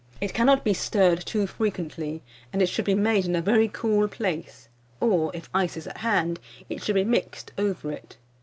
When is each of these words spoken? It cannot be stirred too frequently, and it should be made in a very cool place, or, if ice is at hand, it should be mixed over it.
It 0.19 0.33
cannot 0.33 0.63
be 0.63 0.73
stirred 0.73 1.23
too 1.27 1.45
frequently, 1.45 2.23
and 2.51 2.59
it 2.59 2.69
should 2.69 2.85
be 2.85 2.95
made 2.95 3.25
in 3.27 3.35
a 3.35 3.41
very 3.43 3.67
cool 3.67 4.07
place, 4.07 4.67
or, 4.99 5.29
if 5.35 5.47
ice 5.53 5.77
is 5.77 5.85
at 5.85 5.99
hand, 5.99 6.39
it 6.69 6.81
should 6.83 6.95
be 6.95 7.03
mixed 7.03 7.51
over 7.55 7.91
it. 7.91 8.17